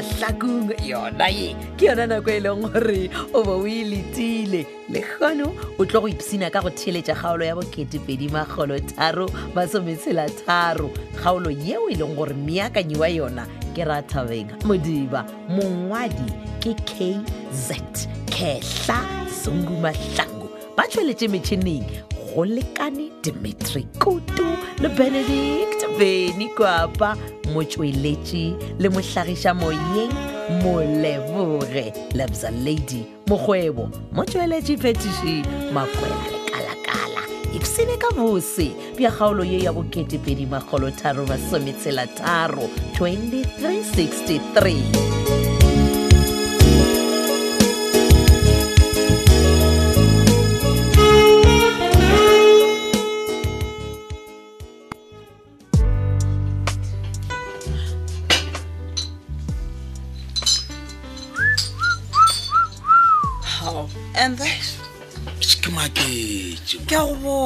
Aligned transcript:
mahlakung 0.00 0.70
yona 0.88 1.28
ye 1.28 1.48
ke 1.76 1.84
yona 1.88 2.04
nako 2.10 2.32
e 2.36 2.40
leng 2.44 2.62
gore 2.72 3.00
o 3.34 3.42
bo 3.44 3.54
o 3.56 3.64
eletile 3.66 4.62
le 4.94 5.00
kgono 5.08 5.48
o 5.78 5.84
tlo 5.84 6.00
go 6.00 6.08
ipsina 6.08 6.48
ka 6.52 6.60
go 6.64 6.70
theletša 6.80 7.14
kgaolo 7.20 7.44
ya 7.48 7.54
bo2pedimagolotharo 7.58 9.26
masometshelatharo 9.56 10.88
kgaolo 11.18 11.50
yeo 11.66 11.84
e 11.92 12.00
leng 12.00 12.14
gore 12.16 12.34
meakanyi 12.34 12.96
wa 12.96 13.08
yona 13.08 13.44
ke 13.76 13.84
rathabeng 13.84 14.48
modiba 14.64 15.24
mongwadi 15.52 16.32
ke 16.64 16.72
kz 16.88 17.76
kehla 18.32 19.00
sungu 19.44 19.76
mahlango 19.84 20.48
ba 20.76 20.88
tšweletše 20.88 21.28
metšhineng 21.28 21.92
go 22.32 22.44
lekane 22.48 23.10
dimitri 23.22 23.84
kutu 24.00 24.48
le 24.80 24.88
benedict 24.88 25.79
beni 26.00 26.48
kwapa 26.56 27.12
motsweletši 27.52 28.44
le 28.80 28.88
mohlagiša 28.88 29.52
moyeng 29.54 30.12
moleboge 30.62 31.92
lebza 32.16 32.50
lady 32.50 33.02
mokgwebo 33.28 33.84
motsweletši 34.16 34.76
petiši 34.82 35.36
makwela 35.74 36.20
lekalakala 36.32 37.22
ipsene 37.56 37.96
ka 38.02 38.10
bose 38.16 38.66
bja 38.96 39.10
kgaolo 39.12 39.44
ye 39.44 39.58
ya 39.62 39.72
bo2e0edimakgolotharo 39.76 41.26
masometshelatharo 41.28 42.64
2363 42.98 45.49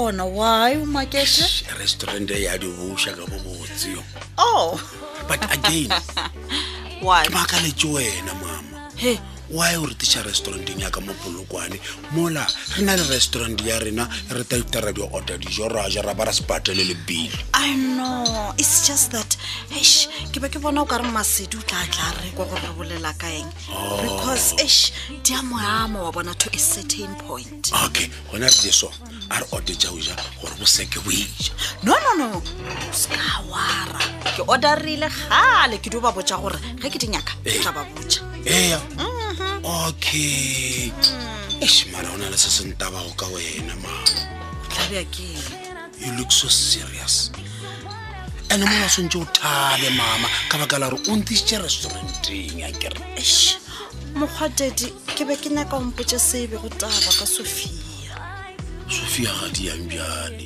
khona 0.05 0.25
why 0.29 0.77
umakete 0.77 1.65
restaurant 1.79 2.29
e 2.31 2.43
ya 2.45 2.59
divusha 2.61 3.11
ka 3.17 3.25
mo 3.27 3.39
motse 3.41 3.97
oh 4.39 4.77
but 5.29 5.41
again 5.49 5.89
why 7.07 7.25
ke 7.25 7.33
baka 7.33 7.57
le 7.65 7.73
wena 7.97 8.35
mama 8.43 8.85
hey 9.01 9.17
why 9.53 9.77
o 9.77 9.85
retiša 9.87 10.23
restauranteng 10.25 10.81
yaka 10.81 11.01
mo 11.05 11.13
polokwane 11.21 11.77
mola 12.17 12.47
re 12.77 12.83
na 12.85 12.97
le 12.97 13.05
restaurant 13.13 13.61
ya 13.61 13.79
rena 13.79 14.09
re 14.31 14.45
tata 14.45 14.81
ra 14.81 14.93
dio 14.93 15.09
order 15.13 15.39
dijo 15.39 15.69
ra 15.69 15.89
ja 15.89 16.01
ra 16.03 16.15
ba 16.15 16.25
ra 16.25 16.33
sepatele 16.33 16.81
le 16.85 16.95
bele 17.07 17.31
i 17.53 17.75
know 17.77 18.53
it's 18.57 18.89
just 18.89 19.11
that 19.13 19.37
h 19.71 20.09
ke 20.33 20.41
ba 20.41 20.49
ke 20.49 20.57
bona 20.57 20.81
o 20.81 20.87
ka 20.89 20.97
re 20.97 21.05
masedi 21.09 21.59
o 21.61 21.61
tla 21.63 21.83
tla 21.93 22.09
re 22.25 22.31
kwa 22.33 22.45
gore 22.49 22.61
re 22.63 22.73
bolela 22.73 23.13
ka 23.21 23.29
eng 23.29 23.49
oh. 23.77 24.01
because 24.01 24.57
h 24.57 24.93
di 25.23 25.35
a 25.37 25.43
moamo 25.45 26.09
wa 26.09 26.11
bona 26.11 26.33
to 26.35 26.49
a 26.57 26.59
certain 26.59 27.13
point 27.29 27.69
okay 27.85 28.09
gona 28.33 28.49
re 28.49 28.57
jeso 28.65 28.89
a 29.29 29.41
re 29.45 29.47
order 29.53 29.77
jao 29.77 29.93
ja 30.01 30.17
gore 30.41 30.57
bo 30.57 30.65
seke 30.65 30.97
boija 31.05 31.53
no 31.85 31.93
no 32.01 32.13
no 32.17 32.43
ska 32.97 33.21
wara 33.53 34.01
ke 34.33 34.41
order 34.49 34.79
rile 34.81 35.09
gale 35.29 35.77
ke 35.85 35.91
di 35.93 35.97
o 36.01 36.01
ba 36.01 36.13
botja 36.17 36.41
gore 36.41 36.57
ge 36.81 36.89
ke 36.89 36.97
dinyaka 36.97 37.37
tla 37.45 37.73
ba 37.77 37.85
botja 37.93 38.25
eya 38.49 38.81
yeah. 38.81 38.97
mm? 38.97 39.14
okay 39.65 40.93
eish 41.61 41.87
mara 41.93 42.13
na 42.19 42.29
le 42.31 42.37
se 42.37 42.51
sentabago 42.51 43.11
ka 43.17 43.27
wena 43.33 43.75
mama 43.81 44.05
you 46.01 46.13
look 46.19 46.31
so 46.31 46.49
serious 46.49 47.33
ande 48.53 48.65
mola 48.69 48.87
swantse 48.93 49.17
o 49.17 49.25
thabe 49.25 49.89
mama 49.97 50.29
ka 50.53 50.59
baka 50.61 50.79
la 50.79 50.89
gore 50.93 51.01
o 51.09 51.17
ntišitše 51.17 51.59
restauranteng 51.65 52.61
ya 52.61 52.69
kere 52.77 53.01
mokgwatedi 54.13 54.93
ke 55.17 55.25
be 55.25 55.35
ke 55.41 55.49
nyaka 55.49 55.77
ompotse 55.81 56.19
sebe 56.21 56.57
e 56.61 56.61
go 56.61 56.69
taba 56.69 57.01
ka 57.19 57.25
sophia 57.25 58.21
sophia 58.93 59.33
ga 59.41 59.49
di 59.49 59.65
bjale 59.89 60.45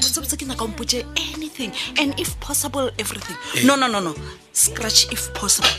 botsebotse 0.00 0.40
ke 0.40 0.48
nyaka 0.48 0.64
ompotse 0.64 1.04
anything 1.36 1.68
and 2.00 2.16
if 2.16 2.32
possible 2.40 2.88
everything 2.96 3.36
eh. 3.60 3.64
no 3.68 3.76
no 3.76 3.84
no 3.92 4.00
no 4.00 4.16
scratch 4.56 5.04
if 5.12 5.28
possible 5.36 5.70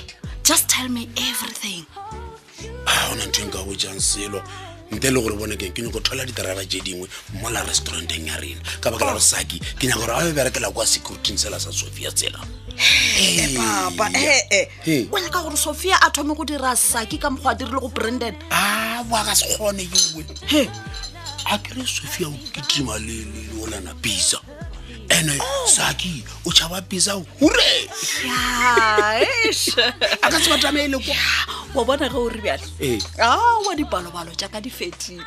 just 0.45 0.69
tell 0.69 0.87
me 0.89 1.09
everything 1.17 1.81
ga 2.61 2.69
ah, 2.87 3.05
gona 3.11 3.25
ntho 3.27 3.63
bojang 3.67 3.97
e 3.97 3.99
selo 4.01 4.39
nte 4.91 5.11
le 5.11 5.19
gore 5.21 5.35
bone 5.35 5.55
keng 5.57 5.73
ke 5.73 5.81
nyako 5.81 5.99
thola 5.99 6.25
ditaraba 6.25 6.63
tse 6.65 6.79
dingwe 6.81 7.07
mola 7.41 7.63
restauranteng 7.65 8.27
ya 8.27 8.37
rena 8.39 8.61
ka 8.81 8.91
baka 8.91 9.05
la 9.05 9.11
gore 9.11 9.19
oh. 9.23 9.29
saki 9.33 9.59
ke 9.59 9.87
nyaka 9.87 9.99
gore 9.99 10.13
a 10.13 10.23
beberekela 10.29 10.71
kwa 10.71 10.85
securityng 10.85 11.37
sela 11.37 11.59
sa 11.59 11.71
sophia 11.71 12.11
tsela 12.11 12.39
papa 13.57 14.09
ee 14.15 15.07
o 15.11 15.17
nyaka 15.19 15.41
gore 15.43 15.57
sophia 15.57 15.97
a 16.01 16.11
thome 16.11 16.35
go 16.35 16.43
dira 16.45 16.75
saki 16.75 17.17
ka 17.17 17.29
mokgwa 17.29 17.51
a 17.51 17.55
dirile 17.55 17.79
go 17.81 17.87
brandon 17.89 18.35
a 18.51 19.03
boa 19.03 19.23
ka 19.25 19.35
se 19.35 19.45
kgone 19.55 19.83
yoe 19.91 20.23
he 20.47 20.69
a 21.51 21.57
kere 21.59 21.81
sophia 21.85 22.27
o 22.29 22.33
ketima 22.53 22.95
le 23.01 23.25
olana 23.63 23.91
bisa 24.01 24.39
ande 25.09 25.35
oh. 25.41 25.67
saki 25.67 26.23
o 26.45 26.49
tšhaba 26.53 26.81
bisa 26.87 27.17
hure 27.41 27.69
a 30.23 30.27
ka 30.29 30.37
se 30.39 30.47
batamaele 30.49 30.97
kwa 31.01 31.15
wa 31.75 31.83
bona 31.85 32.07
ge 32.09 32.15
o 32.17 32.29
re 32.29 32.41
bjale 32.41 32.63
ee. 32.81 32.99
a 33.19 33.27
ah, 33.33 33.59
wa 33.67 33.75
dipalobalo 33.75 34.31
jaaka 34.35 34.61
di 34.61 34.69
fetile 34.69 35.23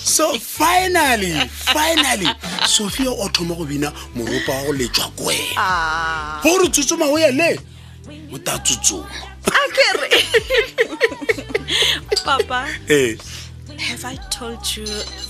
finally 0.58 1.34
finally 1.50 2.28
sophia 2.68 3.10
o 3.10 3.28
thoma 3.28 3.54
go 3.54 3.64
bina 3.64 3.92
moropa 4.14 4.52
wa 4.52 4.62
go 4.62 4.72
letswa 4.72 5.10
ko 5.16 5.24
wena 5.24 5.60
ah. 5.60 6.40
gore 6.42 6.68
tsotsoma 6.68 7.04
o 7.06 7.18
ye 7.18 7.32
le 7.32 7.58
o 8.32 8.38
ta 8.38 8.58
tsotsoma 8.58 9.08
akere 9.44 10.24
papa 12.24 12.68
ee. 12.90 13.18
have 13.78 14.04
i 14.04 14.16
told 14.30 14.60
you 14.76 14.86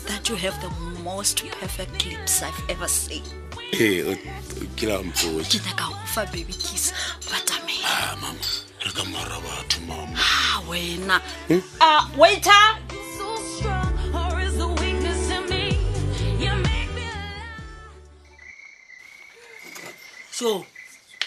that 0.06 0.28
you 0.30 0.36
have 0.36 0.54
the 0.60 0.70
most 1.02 1.42
perfect 1.60 2.04
lips 2.06 2.42
i've 2.42 2.62
ever 2.72 2.88
seen 2.88 3.22
ke 3.70 4.02
ee, 4.02 4.86
la 4.86 5.00
mpotsa 5.02 5.58
ke 5.58 5.60
nyaka 5.66 6.24
baby 6.32 6.52
kiss 6.52 6.92
batamela 7.30 7.90
ah, 7.90 8.32
bereka 8.92 9.08
mara 9.10 9.38
batho 9.46 9.80
mama 9.88 10.16
a 10.56 10.60
wena 10.68 11.16
eh? 11.48 11.60
ah, 11.80 12.10
waite 12.16 12.50
so 20.30 20.64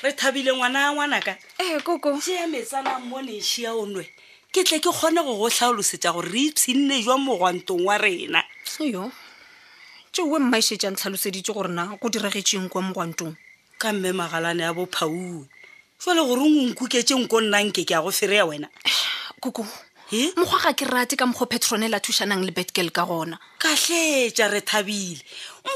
re 0.04 0.12
thabile 0.12 0.54
ngwana 0.56 0.82
ya 0.82 0.92
ngwanaka 0.94 1.38
ee 1.60 1.74
eh, 1.76 1.82
koko 1.84 2.22
sea 2.22 2.48
metsanang 2.48 3.02
mo 3.06 3.22
lešia 3.22 3.74
onwe 3.74 4.10
ke 4.52 4.64
tle 4.64 4.80
ke 4.80 4.90
kgone 4.92 5.24
go 5.26 5.36
go 5.38 5.50
tlhalosetsa 5.50 6.14
gore 6.14 6.30
re 6.30 6.40
itshenne 6.40 7.04
jwa 7.04 7.18
mogwantong 7.18 7.86
wa 7.86 7.98
rena 7.98 8.44
soyo 8.64 9.12
teoe 10.12 10.40
mmaisetšang 10.40 10.96
tlhaloseditse 10.98 11.54
gorena 11.54 11.98
go 12.02 12.10
diragetseng 12.10 12.70
kwa 12.70 12.82
mogwantong 12.82 13.36
ka 13.78 13.94
mme 13.94 14.12
magalane 14.14 14.64
ya 14.64 14.74
bophaue 14.74 15.48
fale 15.98 16.22
gore 16.26 16.42
o 16.42 16.46
nkuketse 16.48 17.16
nko 17.16 17.42
nna 17.42 17.62
nke 17.64 17.86
ke 17.86 17.94
a 17.96 18.02
go 18.02 18.12
fereya 18.12 18.46
wena 18.46 18.68
koko 19.42 19.66
mokgwa 20.38 20.60
ga 20.64 20.74
ke 20.74 20.86
rate 20.86 21.16
ka 21.18 21.26
mokgwa 21.26 21.48
petronela 21.48 21.98
e 21.98 22.00
thušanang 22.00 22.44
le 22.46 22.52
betgale 22.52 22.92
ka 22.92 23.06
gona 23.06 23.40
kahletša 23.60 24.52
re 24.52 24.62
thabile 24.62 25.22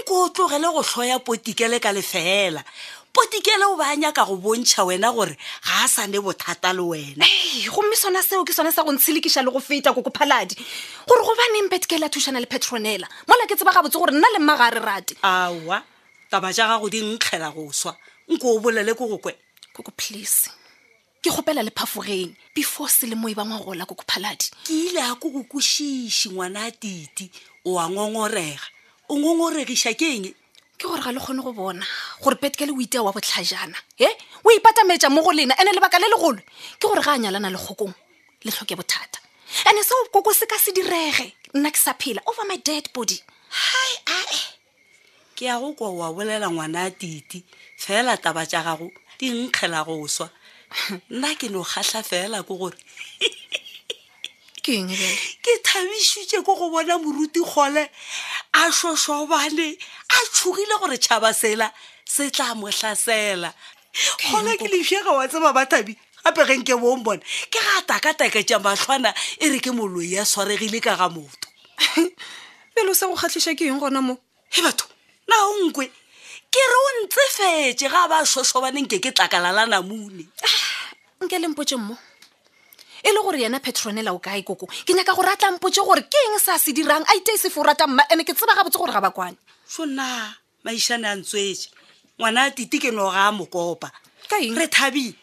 nko 0.01 0.13
o 0.25 0.29
tlogele 0.29 0.69
go 0.71 0.83
tlhoya 0.83 1.19
potikele 1.19 1.79
ka 1.81 1.91
lefela 1.91 2.63
potikele 3.13 3.65
o 3.73 3.77
ba 3.77 3.89
a 3.89 3.95
nyaka 3.95 4.25
go 4.25 4.37
bontšha 4.37 4.85
wena 4.85 5.11
gore 5.13 5.35
ga 5.65 5.85
a 5.85 5.87
sane 5.87 6.19
bothata 6.21 6.73
le 6.73 6.81
wena 6.83 7.25
gomme 7.73 7.95
sona 7.95 8.21
seo 8.21 8.43
ke 8.45 8.53
sone 8.53 8.71
sa 8.71 8.83
go 8.83 8.91
ntshelokiša 8.91 9.41
le 9.45 9.51
go 9.51 9.59
feta 9.59 9.93
kokophaladi 9.93 10.55
gore 11.07 11.23
gobaneng 11.25 11.69
betgale 11.71 12.05
a 12.05 12.09
thušana 12.09 12.39
le 12.39 12.45
petronela 12.45 13.07
e 13.07 13.23
mola 13.25 13.47
ke 13.47 13.55
tseba 13.55 13.71
gabotse 13.73 13.97
gore 13.97 14.13
nna 14.13 14.27
le 14.37 14.39
mma 14.39 14.57
ga 14.57 14.65
a 14.67 14.71
re 14.71 14.79
rate 14.79 15.15
aowa 15.23 15.81
taba 16.29 16.51
ja 16.53 16.67
gago 16.67 16.89
di 16.89 17.01
nkgela 17.01 17.49
go 17.53 17.71
swa 17.73 17.95
nko 18.29 18.45
o 18.45 18.59
bolele 18.59 18.93
ko 18.93 19.07
go 19.07 19.17
kwe 19.17 19.33
koko 19.79 19.91
please 19.95 20.49
ke 21.23 21.29
gopela 21.31 21.63
lephafogeng 21.63 22.35
before 22.53 22.87
selemo 22.91 23.29
e 23.29 23.33
bangwa 23.33 23.63
gola 23.63 23.85
koko 23.87 24.03
phaladi 24.07 24.51
ke 24.67 24.71
ile 24.91 24.99
a 24.99 25.15
koko 25.15 25.43
kosiši 25.47 26.29
ngwana 26.35 26.67
a 26.67 26.71
titi 26.71 27.31
o 27.65 27.79
a 27.79 27.87
ngongorega 27.87 28.59
o 29.09 29.15
ngongoregiša 29.15 29.93
ke 29.95 30.05
eng 30.15 30.25
ke 30.77 30.83
gore 30.83 30.99
ga 30.99 31.11
le 31.15 31.19
kgone 31.23 31.39
go 31.41 31.53
bona 31.55 31.85
gore 32.21 32.35
petkele 32.35 32.75
o 32.75 32.81
itea 32.83 32.99
wa 33.03 33.13
botlhajana 33.15 33.75
e 33.97 34.07
o 34.43 34.51
ipatametša 34.51 35.07
mo 35.09 35.23
go 35.23 35.31
lena 35.31 35.55
ande 35.57 35.71
lebaka 35.71 35.95
le 35.99 36.11
legolwe 36.11 36.43
ke 36.75 36.83
gore 36.87 36.99
ga 37.01 37.15
a 37.15 37.17
nyalana 37.17 37.47
legokong 37.49 37.95
le 38.43 38.51
tlhoke 38.51 38.75
bothata 38.75 39.19
and-e 39.71 39.79
seo 39.83 40.11
koko 40.11 40.33
se 40.35 40.43
ka 40.45 40.59
se 40.59 40.75
direge 40.75 41.31
nna 41.55 41.71
ke 41.71 41.79
sa 41.79 41.93
phela 41.95 42.19
over 42.27 42.43
my 42.51 42.57
dead 42.59 42.91
body 42.93 43.15
hi 43.49 43.95
ae 44.11 44.39
ke 45.39 45.47
ya 45.47 45.55
go 45.59 45.71
kwa 45.73 45.87
oa 45.87 46.11
bolela 46.13 46.51
ngwana 46.51 46.83
a 46.83 46.91
titi 46.91 47.43
fela 47.79 48.17
taba 48.19 48.43
tja 48.45 48.59
gago 48.63 48.91
di 49.19 49.27
nkgela 49.35 49.83
go 49.83 50.07
swa 50.07 50.29
nna 51.11 51.35
ke 51.35 51.51
no 51.51 51.59
kgatlha 51.67 51.99
fela 52.07 52.39
ko 52.47 52.55
gore 52.55 52.79
ke 54.63 55.51
thabišitše 55.67 56.39
ko 56.47 56.51
go 56.55 56.67
bona 56.71 56.95
moruti 56.97 57.43
kgole 57.43 57.83
a 58.53 58.61
shoshobane 58.71 59.75
a 60.15 60.17
tshogile 60.33 60.75
gore 60.79 60.95
tšhaba 60.97 61.33
sela 61.35 61.67
se 62.07 62.29
tla 62.31 62.55
motlhasela 62.55 63.51
kgole 64.21 64.55
ke 64.57 64.67
lefiega 64.71 65.11
wa 65.11 65.27
tseba 65.27 65.51
ba 65.53 65.65
thabi 65.67 65.97
gape 66.23 66.41
ge 66.47 66.55
nke 66.61 66.73
bong 66.79 67.03
bone 67.03 67.21
ke 67.51 67.59
ga 67.59 67.81
takatakatša 67.91 68.61
matlhwana 68.63 69.11
e 69.43 69.49
re 69.51 69.59
ke 69.59 69.71
moloi 69.75 70.15
ya 70.15 70.23
swaregile 70.25 70.79
ka 70.79 70.95
ga 70.95 71.09
motho 71.11 71.47
pelo 72.75 72.93
sa 72.95 73.09
go 73.11 73.17
kgatlhiša 73.19 73.51
ke 73.57 73.67
eng 73.67 73.81
gona 73.83 73.99
mo 74.01 74.15
e 74.53 74.61
batho 74.63 74.87
nao 75.27 75.67
nkwe 75.67 75.89
ke 76.49 76.61
re 76.69 76.75
o 76.83 76.87
ntsefetse 77.05 77.85
ga 77.93 78.09
ba 78.09 78.25
sosobaneng 78.25 78.89
ke 78.89 78.97
ke 78.97 79.13
tlakala 79.13 79.53
la 79.53 79.69
namune 79.69 80.25
ah, 80.41 80.61
nke 81.21 81.37
lempotse 81.37 81.77
mmo 81.77 81.93
e 83.05 83.09
le 83.13 83.19
gore 83.21 83.37
yena 83.45 83.61
petronela 83.61 84.11
o 84.11 84.19
kae 84.19 84.41
koko 84.41 84.65
ke 84.65 84.91
nyaka 84.97 85.13
gore 85.13 85.29
a 85.29 85.37
tlampotse 85.37 85.81
gore 85.85 86.01
ke 86.09 86.19
eng 86.29 86.41
sa 86.41 86.57
se 86.57 86.73
dirang 86.73 87.05
a 87.05 87.13
ite 87.13 87.37
e 87.37 87.39
sefe 87.39 87.57
o 87.61 87.63
rata 87.63 87.85
mma 87.87 88.01
ande 88.09 88.25
ke 88.25 88.33
tseba 88.33 88.57
gabotse 88.57 88.81
gore 88.81 88.91
ga 88.93 89.01
ba 89.01 89.13
kwane 89.13 89.37
sona 89.69 90.33
maišane 90.65 91.05
a 91.05 91.13
ntswetse 91.21 91.69
ngwana 92.17 92.49
a 92.49 92.51
tite 92.51 92.77
ke 92.81 92.89
noga 92.89 93.29
a 93.29 93.31
mokopa 93.31 93.93
re 94.57 94.67
thabile 94.73 95.17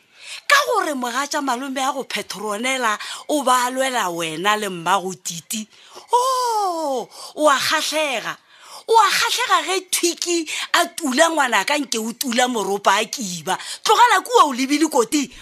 ka 0.46 0.58
gore 0.70 0.94
mogatša 0.94 1.42
malome 1.42 1.82
ya 1.82 1.90
go 1.90 2.06
petronela 2.06 2.94
o 3.34 3.42
ba 3.42 3.66
lwela 3.74 4.06
wena 4.14 4.54
le 4.54 4.70
mmago 4.70 5.10
titi 5.26 5.66
o 6.14 6.20
oh, 6.22 7.08
o 7.34 7.42
a 7.50 7.58
kgatlhega 7.58 8.45
o 8.88 8.94
a 8.94 9.08
kgatlhega 9.10 9.58
ge 9.66 9.76
thwiki 9.92 10.38
a 10.78 10.86
tula 10.96 11.24
ngwana 11.30 11.60
ka 11.68 11.74
nke 11.82 11.98
o 11.98 12.10
tula 12.20 12.44
moropa 12.52 12.90
a 13.00 13.04
kiba 13.14 13.54
tlogela 13.84 14.18
kua 14.26 14.42
o 14.48 14.52
lebile 14.52 14.88
koti 14.90 15.32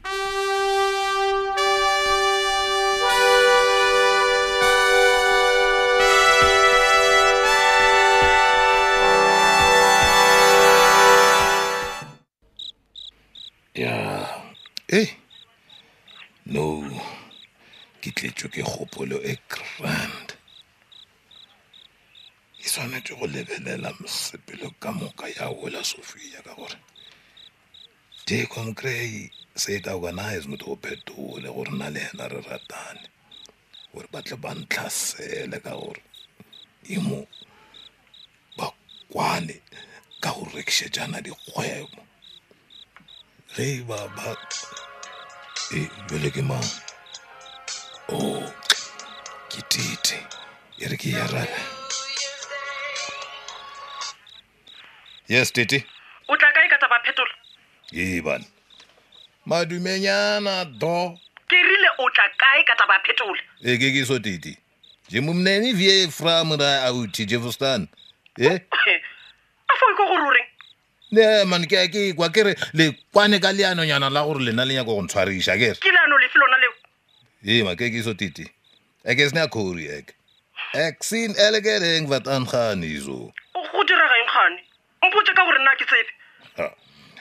ee 14.92 15.16
no 16.52 16.64
ke 18.00 18.08
tletswe 18.16 18.46
ke 18.54 18.62
kgopolo 18.66 19.16
e 19.24 19.34
grand 19.50 20.23
swanetše 22.74 23.14
go 23.18 23.26
lebelela 23.26 23.90
sepelo 24.06 24.70
ka 24.82 24.92
moka 24.92 25.28
ya 25.36 25.46
wola 25.58 25.84
sofia 25.84 26.38
ka 26.46 26.52
gore 26.58 26.78
jacom 28.26 28.74
cray 28.74 29.30
se 29.62 29.70
e 29.76 29.80
tao 29.84 30.00
kana 30.02 30.24
e 30.34 30.38
sengwe 30.40 30.56
te 30.58 30.64
go 30.66 30.76
phetole 30.84 31.48
gore 31.54 31.70
na 31.80 31.88
le 31.94 32.00
ena 32.12 32.26
re 32.32 32.40
ratane 32.50 33.04
gore 33.94 34.08
ba 34.12 34.20
tle 34.26 34.36
ba 34.42 34.50
ntlhasele 34.58 35.58
ka 35.64 35.70
gore 35.80 36.02
e 36.88 36.96
mo 37.06 37.20
bakwane 38.58 39.56
ka 40.22 40.30
go 40.36 40.42
rekišetšana 40.56 41.18
dikgwebo 41.24 42.00
ge 43.54 43.64
e 43.74 43.82
ba 43.88 44.00
ba 44.16 44.30
e 45.78 45.86
bele 46.08 46.28
ke 46.34 46.42
mang 46.50 46.70
o 48.10 48.18
oh, 48.18 48.52
ke 49.50 49.60
tite 49.72 50.18
e 50.82 50.90
re 50.90 50.96
ke 51.02 51.10
ya 51.16 51.26
rata 51.32 51.73
Yes, 55.26 55.50
Titi. 55.50 55.82
O 56.28 56.36
tla 56.36 56.50
kae 56.52 56.68
ka 56.68 56.76
taba 56.80 56.98
phetolo? 57.04 57.32
Ee 57.94 58.20
bana. 58.24 58.44
Madumenyana 59.46 60.64
do. 60.78 61.16
E, 61.16 61.18
ke 61.48 61.56
rile 61.64 61.88
o 61.98 62.08
tla 62.10 62.24
kae 62.36 62.64
ka 62.68 62.74
taba 62.76 62.98
phetolo? 63.06 63.40
Ee 63.64 63.76
ke 63.80 63.88
ke 63.94 64.04
so 64.04 64.18
Titi. 64.18 64.56
Je 65.08 65.20
mumneni 65.20 65.72
vie 65.74 66.08
fra 66.10 66.42
mura 66.44 66.84
auti 66.88 67.24
je 67.26 67.36
vustan. 67.38 67.88
Eh? 68.38 68.58
Afo 69.70 69.86
ko 69.96 70.06
go 70.12 70.16
roreng? 70.20 70.48
ne 71.14 71.44
man 71.46 71.62
ke 71.70 71.86
ke 71.94 72.00
kwa 72.18 72.28
kere 72.34 72.56
le 72.74 72.90
kwane 73.14 73.38
ka 73.40 73.52
leano 73.54 73.84
nyana 73.86 74.10
la 74.10 74.24
gore 74.26 74.40
lena 74.42 74.64
le 74.66 74.74
nyako 74.74 74.96
go 74.98 75.02
ntshwarisha 75.02 75.54
kere 75.62 75.78
ke 75.78 75.90
leano 75.94 76.18
lefe 76.18 76.38
lona 76.42 76.58
leo 76.58 76.72
ee 77.46 77.62
ma 77.62 77.76
ke 77.78 77.86
ke 77.94 78.02
so 78.02 78.14
tite 78.18 78.42
e 79.06 79.14
ke 79.14 79.22
se 79.30 79.36
ne 79.36 79.44
a 79.46 79.46
kgori 79.46 79.86
eke 79.94 80.10
ek 80.74 81.04
sin 81.06 81.30
elegedeng 81.46 82.10
vat 82.10 82.26
angane 82.26 82.82
izo 82.98 83.18
go 83.54 83.84
diragang 83.86 84.26
gane 84.32 84.58
mpotse 85.08 85.32
ka 85.32 85.44
gore 85.44 85.58
nna 85.58 85.74
ke 85.76 85.84
tsebe 85.84 86.72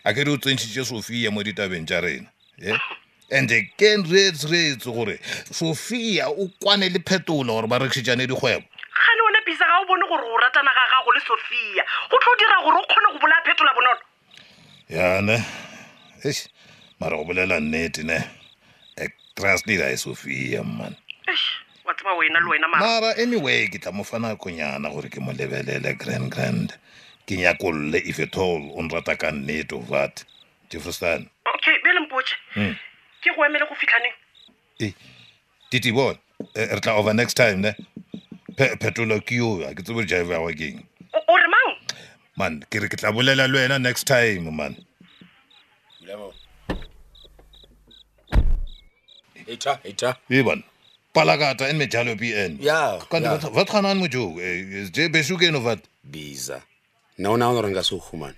a 0.03 0.11
kere 0.13 0.29
o 0.31 0.37
tsentšhitše 0.37 0.83
sofia 0.85 1.31
mo 1.31 1.43
ditabeng 1.43 1.85
tša 1.87 1.99
rena 2.01 2.79
and-e 3.33 3.71
ke 3.79 3.97
retsretse 4.07 4.87
gore 4.89 5.19
sofia 5.51 6.29
o 6.29 6.47
kwane 6.61 6.89
le 6.89 6.99
phetola 7.03 7.51
gore 7.53 7.67
ba 7.67 7.79
rekšitšane 7.83 8.27
dikgwebo 8.27 8.63
ga 8.93 9.11
le 9.15 9.21
ona 9.29 9.39
bisa 9.47 9.65
ga 9.67 9.77
o 9.79 9.85
bone 9.87 10.05
gore 10.09 10.23
o 10.27 10.35
ratana 10.43 10.71
ga 10.71 10.83
gago 10.93 11.11
le 11.15 11.21
sofia 11.27 11.83
go 12.11 12.17
tlo 12.19 12.31
dira 12.39 12.57
gore 12.63 12.77
o 12.79 12.85
kgone 12.87 13.07
go 13.15 13.19
bola 13.19 13.35
phetola 13.47 13.71
bonolo 13.77 13.95
yane 14.89 15.37
eš 16.23 16.47
mara 16.99 17.17
go 17.17 17.23
bolela 17.23 17.59
nnete 17.59 18.03
ne 18.03 18.19
a 18.99 19.07
trustlee 19.35 19.97
sofia 19.97 20.63
mmane 20.63 20.97
mara 22.79 23.15
anyway 23.15 23.67
ke 23.71 23.79
tla 23.79 23.91
mofa 23.91 24.19
nakonyana 24.19 24.89
gore 24.91 25.09
ke 25.09 25.19
mo 25.23 25.31
lebelele 25.31 25.93
grand 25.97 26.31
grand 26.31 26.75
ke 27.27 27.35
nyakolole 27.35 27.91
nyakolle 27.91 28.01
ifethol 28.09 28.61
o 28.75 28.81
nrata 28.83 29.15
ka 29.15 29.31
nnete 29.31 29.75
vat 29.89 30.23
jefferson 30.69 31.29
okay 31.55 31.75
bele 31.83 31.99
mpotse 31.99 32.35
hmm. 32.53 32.75
ke 33.21 33.29
go 33.35 33.45
emele 33.45 33.65
go 33.69 33.75
fitlhaneng 33.75 34.13
e 34.79 34.85
eh, 34.85 34.93
titi 35.69 35.91
bone 35.91 36.17
eh, 36.55 36.67
re 36.71 36.79
tla 36.79 36.93
over 36.93 37.13
next 37.13 37.33
time 37.37 37.55
ne 37.59 37.73
phetolo 38.57 39.19
ke 39.21 39.35
yo 39.35 39.61
a 39.69 39.73
ke 39.75 39.83
tsebe 39.83 40.05
jive 40.05 40.33
yawa 40.33 40.51
keng 40.53 40.83
o 41.27 41.37
re 41.37 41.47
mang 41.47 41.75
man 42.37 42.59
ke 42.69 42.79
re 42.83 42.87
ke 42.91 42.97
tla 42.99 43.11
bolela 43.11 43.47
le 43.47 43.59
wena 43.59 43.79
next 43.79 44.03
time 44.03 44.51
man 44.51 44.75
eh, 49.47 49.55
palakata 49.55 49.85
eta. 49.89 50.15
Wie 50.29 50.41
man? 50.43 50.63
Palagata 51.13 51.67
en 51.69 51.75
met 51.77 51.91
Jalo 51.91 52.15
PN. 52.15 52.55
Ja. 52.63 52.95
Kan 53.11 53.23
ja. 53.23 53.33
wat, 53.37 54.11
je 54.95 55.09
bezoek 55.09 55.41
in 55.41 55.79
Biza 56.03 56.61
naona 57.17 57.49
on 57.49 57.61
ranga 57.61 57.83
su 57.83 57.99
human 57.99 58.35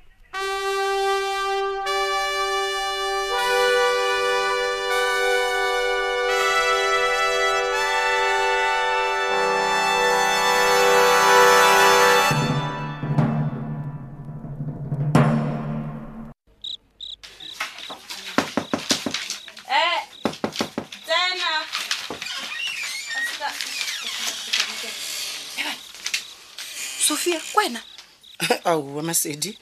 masedi 29.06 29.58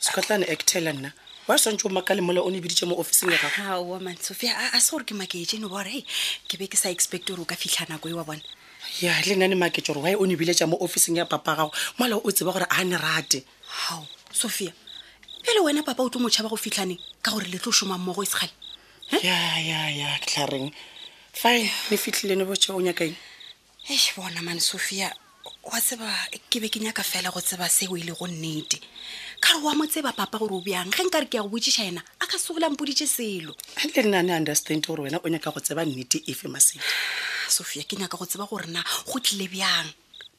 sekotlane 0.00 0.44
actela 0.50 0.92
nna 0.92 1.12
wa 1.48 1.58
swantse 1.58 1.86
o 1.86 1.88
maka 1.90 2.14
lemola 2.14 2.42
o 2.42 2.50
ne 2.50 2.60
biditse 2.60 2.86
mo 2.86 2.98
officing 2.98 3.30
yaamansohia 3.32 4.72
a 4.74 4.80
se 4.80 4.90
gore 4.90 5.04
ke 5.06 5.14
makeetsene 5.14 5.68
bore 5.70 6.02
ke 6.50 6.54
be 6.58 6.66
ke 6.66 6.76
sa 6.76 6.90
expect 6.90 7.30
gore 7.30 7.40
o 7.40 7.44
ka 7.46 7.54
fitlha 7.56 7.86
nako 7.88 8.08
e 8.08 8.12
wa 8.18 8.24
bone 8.26 8.42
ya 9.00 9.14
le 9.22 9.36
nna 9.38 9.48
ne 9.48 9.54
makee 9.54 9.82
gore 9.86 10.02
wy 10.02 10.14
o 10.18 10.26
ne 10.26 10.36
biletsa 10.36 10.66
mo 10.66 10.76
officing 10.80 11.16
ya 11.16 11.24
papa 11.26 11.54
gago 11.56 11.72
mola 11.98 12.16
o 12.18 12.28
tseba 12.32 12.52
gore 12.52 12.66
a 12.68 12.84
ne 12.84 12.96
rate 12.98 13.44
gao 13.88 14.06
sophia 14.32 14.72
pele 15.42 15.60
wena 15.64 15.82
papa 15.82 16.02
o 16.02 16.10
tlo 16.10 16.20
motšhaba 16.20 16.48
go 16.50 16.56
fitlhane 16.56 16.98
ka 17.22 17.30
gore 17.30 17.46
le 17.46 17.58
tlo 17.58 17.72
soma 17.72 17.98
mmogo 17.98 18.22
e 18.22 18.26
segale 18.26 18.52
hm? 19.10 19.18
ya 19.22 19.38
ya 19.58 19.80
ya 19.90 20.10
ke 20.18 20.26
tlhareng 20.34 20.70
fine 21.32 21.70
ne 21.90 21.96
fitlhile 21.96 22.36
ne 22.36 22.44
botsha 22.44 22.74
o 22.74 22.80
nyakaeng 22.80 23.16
e 23.90 23.96
bona 24.16 24.42
man 24.42 24.60
sophia 24.60 25.12
kwa 25.70 25.78
tseba 25.80 26.10
ke 26.50 26.58
be 26.60 26.66
ke 26.68 26.80
nyaka 26.82 27.02
fela 27.06 27.30
go 27.32 27.38
tseba 27.40 27.70
seo 27.70 27.94
e 27.96 28.02
le 28.02 28.10
go 28.12 28.26
nnete 28.26 28.80
ka 29.40 29.54
re 29.54 29.62
oa 29.62 29.74
mo 29.78 29.86
tseba 29.86 30.10
papa 30.12 30.34
gore 30.38 30.56
o 30.58 30.60
bjang 30.60 30.90
ge 30.90 31.02
nka 31.06 31.20
re 31.22 31.26
ke 31.30 31.34
ya 31.38 31.42
go 31.42 31.48
botsisa 31.54 31.86
ena 31.86 32.02
a 32.18 32.26
ka 32.26 32.34
segolangpodite 32.38 33.06
selo 33.06 33.54
le 33.78 34.02
nnane 34.02 34.34
understand 34.34 34.82
gore 34.82 35.06
wena 35.06 35.22
o 35.22 35.28
nyaka 35.30 35.54
go 35.54 35.60
tseba 35.62 35.84
nnete 35.86 36.26
efe 36.26 36.50
masedi 36.50 36.82
sophia 37.48 37.84
ke 37.86 37.94
nyaka 37.94 38.18
go 38.18 38.26
tseba 38.26 38.48
gorena 38.50 38.82
go 39.06 39.18
tlile 39.22 39.46
bjang 39.46 39.86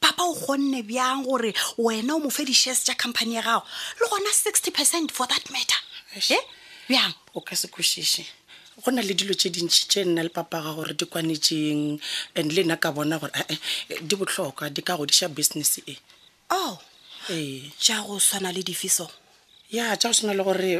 papa 0.04 0.20
o 0.22 0.34
kgonne 0.36 0.82
bjang 0.84 1.24
gore 1.24 1.56
wena 1.80 2.12
o 2.12 2.20
mo 2.20 2.28
fe 2.28 2.44
di-shares 2.44 2.84
tja 2.84 2.92
company 3.00 3.40
ya 3.40 3.42
gago 3.42 3.64
le 4.00 4.06
gona 4.12 4.28
sixty 4.36 4.68
percent 4.70 5.08
for 5.10 5.24
that 5.32 5.48
matter 5.48 5.80
e 6.12 6.36
bjang 6.92 7.14
o 7.32 7.40
ka 7.40 7.56
se 7.56 7.72
košiše 7.72 8.41
go 8.84 8.90
na 8.90 9.02
le 9.02 9.14
dilo 9.14 9.34
tse 9.34 9.48
dintsi 9.50 9.86
tse 9.88 10.00
nna 10.04 10.22
le 10.22 10.28
papaga 10.30 10.70
gore 10.74 10.94
di 10.98 11.04
kwanetseng 11.06 11.98
and 12.34 12.48
le 12.54 12.62
nna 12.66 12.76
ka 12.82 12.90
bona 12.90 13.16
gore 13.18 13.30
ae 13.38 13.54
eh, 13.94 14.00
di 14.02 14.14
botlhokwa 14.18 14.66
di 14.74 14.82
ka 14.82 14.96
godisa 14.98 15.28
business 15.30 15.78
e 15.86 15.94
o 16.50 16.56
oh, 16.56 16.78
ee 17.30 17.70
ja 17.78 18.02
go 18.02 18.18
tshwana 18.18 18.50
le 18.52 18.62
difiso 18.62 19.06
ya 19.70 19.94
ja 19.94 20.08
go 20.10 20.14
tshwana 20.14 20.34
le 20.34 20.42
gore 20.42 20.72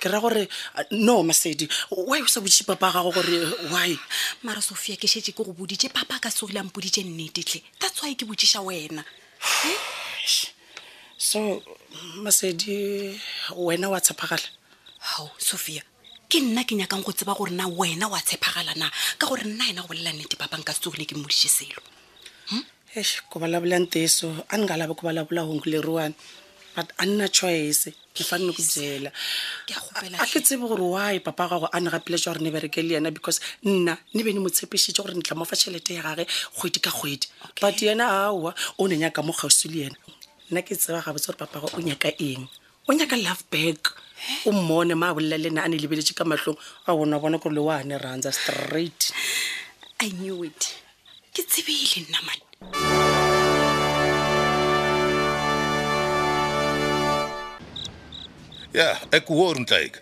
ke 0.00 0.06
ra 0.12 0.18
gore 0.22 0.46
no 0.92 1.22
masedi 1.26 1.66
why 1.90 2.22
o 2.22 2.26
sa 2.30 2.38
botse 2.40 2.62
papa 2.64 2.92
gago 2.94 3.10
gore 3.10 3.34
why 3.74 3.90
mara 4.46 4.62
sophia 4.62 4.94
ke 4.96 5.08
shetse 5.10 5.34
ke 5.34 5.42
go 5.42 5.50
boditse 5.52 5.90
papa 5.92 6.20
ka 6.22 6.30
segilang 6.30 6.70
boditse 6.70 7.02
nnetetlhe 7.02 7.58
that's 7.82 7.98
why 8.02 8.14
ke 8.14 8.22
botsesa 8.22 8.62
wena 8.62 9.02
eh? 9.66 9.78
so 11.18 11.58
masedi 12.22 13.18
wena 13.56 13.90
wa 13.90 13.98
tshepagala 14.00 14.46
ao 15.18 15.30
sophia 15.42 15.82
ke 16.34 16.42
nna 16.42 16.66
ke 16.66 16.74
nyakang 16.74 17.06
go 17.06 17.14
tseba 17.14 17.38
gore 17.38 17.54
na 17.54 17.70
wena 17.70 18.10
wa 18.10 18.18
tshepagalana 18.18 18.90
ka 19.22 19.30
gore 19.30 19.46
nna 19.46 19.70
ena 19.70 19.82
go 19.86 19.94
bolela 19.94 20.10
nnete 20.10 20.34
papang 20.34 20.66
ka 20.66 20.74
setsegone 20.74 21.06
ke 21.06 21.14
modise 21.14 21.46
selo 21.46 21.78
hmm? 22.50 22.64
es 22.98 23.22
ko 23.30 23.38
balabolang 23.38 23.86
teso 23.86 24.42
a 24.50 24.58
ni 24.58 24.66
ka 24.66 24.74
lava 24.74 24.98
ko 24.98 25.06
balavula 25.06 25.46
hongo 25.46 25.70
leriwani 25.70 26.14
but 26.74 26.90
a 26.98 27.06
nna 27.06 27.30
choice 27.30 27.94
ke 28.10 28.26
fanele 28.26 28.50
ku 28.50 28.66
byela 28.66 29.14
a 30.18 30.26
ke 30.26 30.42
tsebe 30.42 30.66
gore 30.66 30.82
wy 30.82 31.22
e, 31.22 31.22
papa 31.22 31.46
gago 31.54 31.68
a 31.70 31.78
ni 31.78 31.86
gapile 31.94 32.18
tswa 32.18 32.34
gore 32.34 32.42
ni 32.42 32.50
bereke 32.50 32.82
le 32.82 32.98
yena 32.98 33.14
because 33.14 33.38
nna 33.62 33.94
ni 34.18 34.26
be 34.26 34.34
ni 34.34 34.42
mo 34.42 34.50
tshepišitse 34.50 35.02
gore 35.06 35.14
ni 35.14 35.22
tla 35.22 35.38
mofa 35.38 35.54
tšhelete 35.54 35.94
ya 35.94 36.02
gage 36.02 36.26
kgwedi 36.58 36.78
ka 36.82 36.90
kgwedi 36.90 37.28
but 37.62 37.78
yena 37.78 38.10
aowa 38.26 38.50
o 38.82 38.88
ne 38.90 38.96
nyaka 38.98 39.22
mo 39.22 39.30
kgausi 39.30 39.70
le 39.70 39.78
yena 39.86 39.98
nna 40.50 40.66
ke 40.66 40.74
tseba 40.74 40.98
gabotse 40.98 41.30
gore 41.30 41.38
papa 41.46 41.62
gago 41.62 41.70
o 41.78 41.78
nyaka 41.78 42.10
eng 42.18 42.50
o 42.90 42.90
nyaka 42.90 43.14
love 43.22 43.46
back 43.54 43.94
o 44.46 44.52
mmone 44.52 44.94
ma 44.94 45.08
a 45.08 45.14
bolela 45.14 45.38
le 45.42 45.50
nna 45.50 45.62
a 45.64 45.68
ne 45.68 45.76
lebeletse 45.80 46.12
ka 46.16 46.24
matlhong 46.24 46.56
a 46.88 46.96
bona 46.96 47.16
bona 47.22 47.38
kore 47.42 47.54
le 47.56 47.60
wa 47.68 47.76
ne 47.86 47.96
rantsa 47.98 48.32
straight 48.32 49.02
i 50.04 50.08
knew 50.18 50.38
it 50.44 50.74
ke 51.34 51.42
tsebile 51.42 52.06
nna 52.08 52.20
mane 52.26 52.40
ya 58.78 58.88
e 59.14 59.18
ke 59.24 59.30
wo 59.38 59.46
rentlaeka 59.52 60.00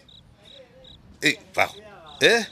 e 1.29 1.39
fago 1.55 1.77
e 2.33 2.47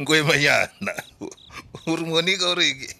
nkoemanyana 0.00 0.94
o 1.88 1.96
re 1.98 2.04
mone 2.10 2.32
ka 2.40 2.46
oreke 2.52 2.95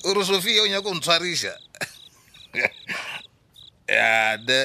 uri 0.04 0.24
sofia 0.24 0.62
o 0.62 0.66
nyaka 0.66 0.80
go 0.82 0.94
ntshwariša 0.94 1.52
ya 3.88 4.38
the 4.46 4.60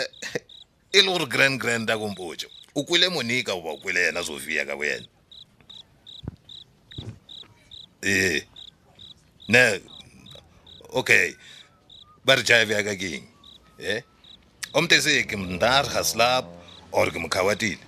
e 0.92 1.02
le 1.02 1.12
gore 1.12 1.26
grand 1.26 1.60
grand 1.60 1.90
a 1.92 1.98
kompotso 1.98 2.48
o 2.76 2.84
kwele 2.84 3.10
monika 3.10 3.52
goba 3.54 3.70
o 3.70 3.78
kwele 3.78 4.00
yena 4.00 4.24
sofia 4.24 4.64
ka 4.66 4.76
bo 4.76 4.86
yena 4.86 5.08
ee 8.04 8.36
eh, 8.36 8.46
ne 9.50 9.82
okay 10.94 11.36
ba 12.26 12.36
re 12.36 12.44
jaive 12.44 12.74
yaka 12.74 12.96
ke 12.96 13.10
eng 13.18 13.28
eh? 13.80 13.98
e 14.00 14.04
omte 14.74 15.02
se 15.02 15.24
ke 15.28 15.36
mntar 15.38 15.86
haslap 15.92 16.46
or 16.92 17.12
ke 17.12 17.20
mokhawatile 17.20 17.82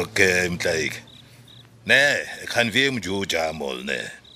okay 0.00 0.48
mtlaike 0.48 0.98
ne 1.86 2.00
khanvie 2.50 2.90
mjoja 2.90 3.52
mol 3.52 3.84
ne 3.84 4.26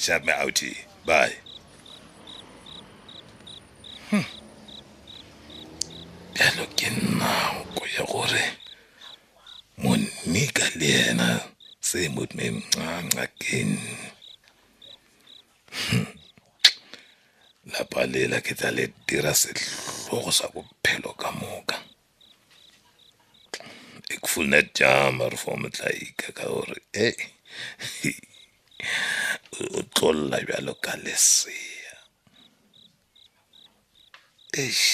Shut 0.00 0.24
my 0.24 0.32
outie. 0.32 0.76
Bye. 1.04 1.36
Jalo 6.32 6.64
hmm. 6.64 6.72
ke 6.76 6.88
nna 6.88 7.56
ya 7.94 8.04
gore 8.08 8.46
monika 9.76 10.64
le 10.80 10.86
yena 10.88 11.38
se 11.82 12.08
mo 12.08 12.24
memncanga 12.34 13.26
keni. 13.38 13.94
Hmm. 15.90 16.06
Lapa 17.72 18.06
lela 18.08 18.40
ke 18.40 18.54
tla 18.56 18.70
le 18.72 18.88
dira 19.06 19.34
setlhogo 19.36 20.32
sa 20.32 20.48
bophelo 20.48 21.12
ka 21.20 21.28
moka. 21.30 21.76
Ek 24.08 24.24
voel 24.32 24.64
jama 24.72 25.28
re 25.28 25.36
vir 25.36 25.56
my 25.60 25.68
tlaika 25.68 26.32
ka 26.32 26.48
gore 26.48 26.80
e 26.96 27.12
uxolla 29.78 30.36
byalo 30.46 30.72
ka 30.84 30.92
lesiya 31.04 31.94
eish 34.62 34.90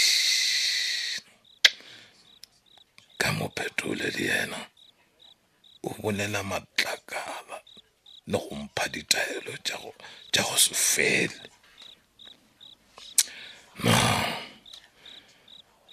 ka 3.20 3.28
mo 3.36 3.46
yena 4.28 4.60
o 5.86 5.90
bolela 6.00 6.40
matlakala 6.50 7.58
le 8.30 8.36
go 8.44 8.52
mpha 8.62 8.84
ditaelo 8.92 9.52
tja 9.66 9.76
go 10.46 10.56
se 10.64 10.74
fele 10.90 11.46
no 13.84 13.92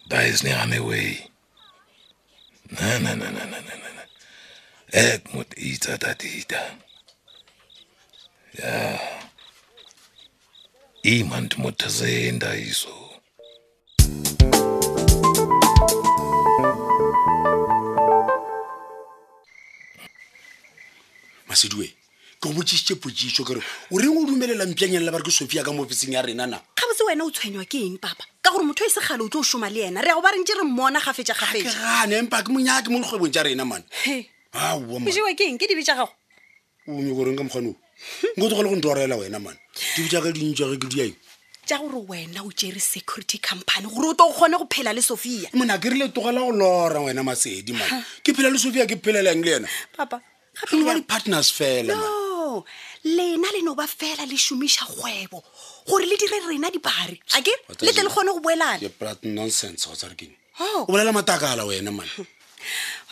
there 0.09 0.27
is 0.31 0.39
no 0.45 0.51
other 0.63 0.81
way 0.89 1.09
não 2.77 2.95
no 3.03 3.11
no 3.19 3.29
no 3.37 3.45
no 3.51 3.59
no 3.61 4.03
ek 4.93 5.99
dat 6.03 6.19
ya 8.53 8.99
ima 11.03 11.41
ndimota 11.41 11.87
zeenda 11.89 12.55
izo 12.55 12.93
masedue 21.47 21.87
ke 21.87 21.93
go 22.49 22.53
botsisitse 22.53 22.95
potsiso 22.95 23.43
kare 23.43 23.61
o 23.91 23.97
reng 23.99 24.17
o 24.17 24.21
dumelela 24.25 24.65
mpianyana 24.69 25.05
le 25.05 25.11
ba 25.11 25.17
re 25.17 25.23
ke 25.25 25.31
sofia 25.33 25.63
ka 25.65 25.73
mo 25.73 25.81
ofising 25.83 26.13
ya 26.13 26.21
rena 26.21 26.45
na 26.45 26.57
ga 26.77 26.83
botse 26.87 27.03
wena 27.09 27.25
o 27.25 27.31
tshwenywa 27.33 27.65
ke 27.65 27.81
eng 27.81 27.97
papa 27.97 28.21
ka 28.41 28.51
gore 28.53 28.61
motho 28.63 28.85
e 28.85 28.89
segale 28.93 29.25
o 29.25 29.29
tlo 29.33 29.41
o 29.41 29.43
soma 29.43 29.65
le 29.73 29.89
ena 29.89 30.01
re 30.01 30.13
ya 30.13 30.13
go 30.15 30.21
ba 30.21 30.29
rentse 30.29 30.53
re 30.53 30.61
mmona 30.61 31.01
gafetsa 31.01 31.33
gafetsaane 31.33 32.21
empa 32.29 32.45
ke 32.45 32.53
monyaa 32.53 32.85
ke 32.85 32.89
mo 32.93 33.01
lekgwebong 33.01 33.33
tsa 33.33 33.41
rena 33.49 33.65
mane 33.65 33.85
aa 34.53 34.77
ke 35.33 35.41
eng 35.41 35.57
ke 35.57 35.65
dibe 35.65 35.81
tsa 35.81 35.97
gago 35.97 36.13
o 36.85 37.01
nyoko 37.01 37.25
reng 37.25 37.37
ka 37.37 37.43
mokgwane 37.49 37.73
o 37.73 37.82
nko 38.37 38.47
tlogo 38.49 38.63
le 38.63 38.69
go 38.69 38.75
ndorela 38.75 39.15
wena 39.15 39.39
mane 39.39 39.57
dibita 39.95 40.21
ka 40.21 40.29
dintšage 40.31 40.77
ke 40.79 40.87
diae 40.89 41.11
ja 41.67 41.77
gore 41.79 42.03
wena 42.07 42.43
o 42.43 42.51
tšere 42.51 42.79
security 42.79 43.37
company 43.39 43.87
gore 43.89 44.09
o 44.09 44.13
to 44.13 44.23
o 44.27 44.33
kgone 44.33 44.57
go 44.59 44.67
phela 44.71 44.93
le 44.93 45.01
sophia 45.01 45.49
mona 45.53 45.77
ke 45.79 45.89
rile 45.91 46.09
togela 46.11 46.41
go 46.41 46.51
lora 46.51 46.99
wena 47.01 47.23
masedi 47.23 47.73
mane 47.73 48.03
ke 48.23 48.33
phela 48.33 48.49
le 48.51 48.57
sophia 48.59 48.85
ke 48.85 48.99
phelelang 49.01 49.41
le 49.41 49.51
yena 49.57 49.67
papaba 49.95 50.21
di-partners 50.71 51.51
fela 51.51 51.95
lena 53.03 53.47
le 53.55 53.61
no 53.63 53.75
ba 53.75 53.87
fela 53.87 54.25
le 54.27 54.35
šomiša 54.35 54.85
kgwebo 54.85 55.39
gore 55.87 56.05
le 56.05 56.17
dire 56.17 56.37
rena 56.47 56.69
dipare 56.69 57.19
ake 57.37 57.53
le 57.81 57.91
tle 57.93 58.03
le 58.03 58.09
kgone 58.09 58.31
go 58.35 58.39
boelanaonsense 58.39 59.87
o 59.89 59.95
tsarekeng 59.95 60.31
oh. 60.59 60.83
o 60.87 60.91
bolela 60.91 61.11
matakala 61.11 61.65
wena 61.65 61.91
mane 61.91 62.11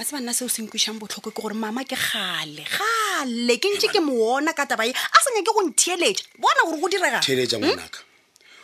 wa 0.02 0.06
tseba 0.06 0.20
nna 0.20 0.34
seo 0.34 0.50
senkwešang 0.50 0.98
botlhoko 1.00 1.32
ke 1.32 1.42
gore 1.42 1.54
mama 1.54 1.84
ke 1.86 1.94
gale 1.96 2.66
gale 2.66 3.56
ke 3.62 3.68
ntse 3.78 3.88
ke 3.94 4.02
moona 4.02 4.50
ka 4.54 4.66
taba 4.66 4.82
e 4.86 4.90
a 4.90 5.18
senya 5.22 5.46
ke 5.46 5.54
go 5.54 5.62
ntheeletša 5.70 6.26
bona 6.42 6.62
gore 6.66 6.82
go 6.82 6.90
diregatheeletša 6.90 7.58
hmm? 7.62 7.66
ngwanaka 7.70 8.00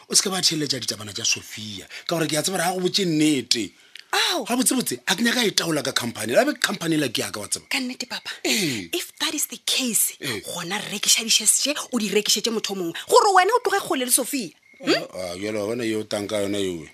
o 0.10 0.16
seke 0.18 0.30
ba 0.34 0.42
theeletša 0.42 0.80
ditabana 0.82 1.14
tša 1.14 1.26
sophia 1.30 1.86
ka 2.10 2.18
gore 2.18 2.26
ke 2.28 2.40
a 2.40 2.42
tsebara 2.42 2.66
ga 2.66 2.74
go 2.74 2.82
botse 2.82 3.06
nnete 3.06 3.70
ao 4.12 4.50
ga 4.50 4.58
botsebotse 4.58 4.98
a 5.06 5.14
ke 5.14 5.22
nyaka 5.22 5.46
e 5.46 5.52
taola 5.54 5.86
ka 5.86 5.94
company 5.94 6.34
abe 6.34 6.58
company 6.58 6.98
la 6.98 7.08
ke 7.14 7.22
yaka 7.22 7.38
wa 7.40 7.46
tseba 7.48 7.70
ka 7.70 7.78
nnete 7.78 8.10
papa 8.10 8.34
if 8.50 9.14
that 9.22 9.34
is 9.38 9.46
the 9.54 9.62
case 9.70 10.18
gona 10.50 10.82
rekišadišese 10.90 11.94
o 11.94 12.00
di 12.02 12.10
rekišetse 12.10 12.50
motho 12.50 12.74
o 12.74 12.78
mongwe 12.82 12.98
gore 13.06 13.30
wena 13.38 13.54
o 13.54 13.62
tloge 13.62 13.80
kgole 13.86 14.10
le 14.10 14.12
sophia 14.12 14.50
hmm? 14.82 15.38
jalo 15.38 15.62
wa 15.62 15.68
bona 15.78 15.86
yo 15.86 16.02
o 16.02 16.04
tang 16.10 16.26
ka 16.26 16.42
yona 16.42 16.58
yoe 16.58 16.90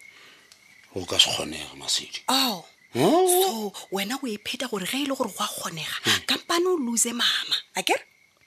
go 0.91 1.05
ka 1.07 1.15
se 1.15 1.31
kgonega 1.31 1.79
masedi 1.79 2.27
ao 2.27 2.67
so 2.93 3.01
oh. 3.01 3.73
wena 3.91 4.15
o 4.21 4.27
epheta 4.27 4.67
gore 4.69 4.85
ge 4.85 4.97
e 4.97 5.05
le 5.05 5.15
gore 5.15 5.29
go 5.35 5.43
a 5.43 5.47
kgonega 5.47 5.97
hmm. 6.05 6.25
kampane 6.27 6.65
o 6.67 6.75
lose 6.77 7.07
mama 7.13 7.55
akere 7.75 8.03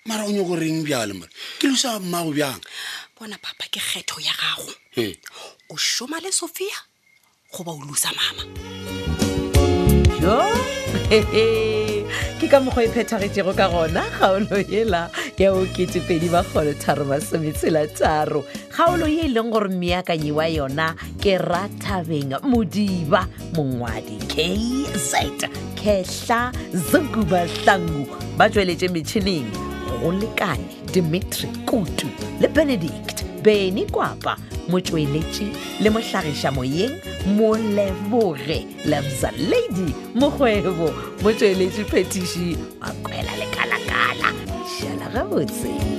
mara 0.07 0.25
o 0.25 0.29
nyako 0.31 0.57
reng 0.57 0.85
bjale 0.85 1.15
mare 1.15 1.31
ke 1.59 1.65
losa 1.69 1.99
mmago 2.01 2.31
bjang 2.33 2.61
bona 3.19 3.37
papa 3.39 3.67
ke 3.71 3.81
kgetho 3.81 4.21
ya 4.23 4.33
gago 4.39 4.71
hmm. 4.97 5.15
o 5.71 5.77
šoma 5.77 6.21
le 6.23 6.31
sophia 6.33 6.77
goba 7.53 7.73
o 7.73 7.83
losa 7.85 8.11
mama 8.15 8.45
Oh, 10.29 10.55
hey, 11.09 11.21
hey 11.31 11.76
ke 12.37 12.49
ka 12.53 12.61
mokgwa 12.61 12.85
e 12.85 12.89
phethagetsego 12.93 13.55
ka 13.57 13.67
gona 13.73 14.03
kgaolo 14.13 14.57
yela 14.69 15.09
ya 15.41 15.53
oketepedi 15.57 16.29
bakgolotharo 16.29 17.05
masometselataro 17.09 18.43
kgaolo 18.77 19.09
ye 19.09 19.23
e 19.25 19.29
leng 19.33 19.49
gore 19.51 19.69
meakanyi 19.73 20.33
wa 20.37 20.45
yona 20.45 20.93
ke 21.21 21.39
rathabeng 21.41 22.37
modiba 22.45 23.25
mongwadi 23.57 24.19
kz 24.29 25.09
kehla 25.81 26.53
zukubahlangu 26.77 28.05
ba 28.37 28.51
tsweletse 28.53 28.89
metšhineng 28.93 29.49
go 30.05 30.13
lekane 30.21 30.85
dimitri 30.93 31.49
kutu 31.65 32.09
le 32.41 32.49
benedict 32.53 33.25
beny 33.45 33.89
kwapa 33.89 34.37
motsweletši 34.71 35.47
le 35.83 35.89
mohlagiša 35.95 36.51
moyeng 36.57 36.93
moleboge 37.37 38.59
lovesa 38.91 39.31
lady 39.51 39.89
mokgwebo 40.21 40.89
motsweletši 41.23 41.83
phetiši 41.91 42.47
makwela 42.81 43.33
lekalakala 43.41 44.29
šala 44.79 45.07
gabotsee 45.15 45.96